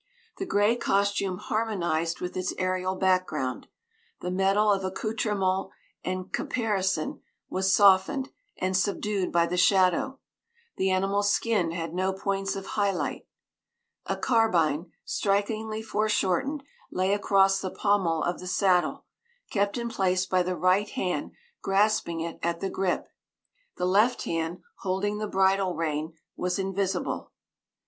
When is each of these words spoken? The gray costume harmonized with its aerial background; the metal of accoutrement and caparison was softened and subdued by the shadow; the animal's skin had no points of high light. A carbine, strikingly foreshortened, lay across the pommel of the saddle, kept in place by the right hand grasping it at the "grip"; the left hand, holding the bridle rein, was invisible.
The 0.37 0.47
gray 0.47 0.75
costume 0.77 1.37
harmonized 1.37 2.21
with 2.21 2.35
its 2.35 2.55
aerial 2.57 2.95
background; 2.95 3.67
the 4.19 4.31
metal 4.31 4.71
of 4.71 4.83
accoutrement 4.83 5.69
and 6.03 6.33
caparison 6.33 7.21
was 7.51 7.71
softened 7.71 8.29
and 8.57 8.75
subdued 8.75 9.31
by 9.31 9.45
the 9.45 9.57
shadow; 9.57 10.17
the 10.75 10.89
animal's 10.89 11.31
skin 11.31 11.69
had 11.69 11.93
no 11.93 12.13
points 12.13 12.55
of 12.55 12.65
high 12.65 12.89
light. 12.91 13.27
A 14.07 14.17
carbine, 14.17 14.91
strikingly 15.05 15.83
foreshortened, 15.83 16.63
lay 16.91 17.13
across 17.13 17.61
the 17.61 17.69
pommel 17.69 18.23
of 18.23 18.39
the 18.39 18.47
saddle, 18.47 19.05
kept 19.51 19.77
in 19.77 19.87
place 19.87 20.25
by 20.25 20.41
the 20.41 20.55
right 20.57 20.89
hand 20.89 21.33
grasping 21.61 22.21
it 22.21 22.39
at 22.41 22.59
the 22.59 22.71
"grip"; 22.71 23.07
the 23.77 23.85
left 23.85 24.23
hand, 24.23 24.63
holding 24.77 25.19
the 25.19 25.27
bridle 25.27 25.75
rein, 25.75 26.13
was 26.35 26.57
invisible. 26.57 27.33